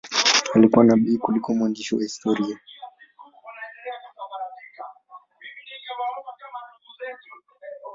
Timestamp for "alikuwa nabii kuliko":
0.53-1.53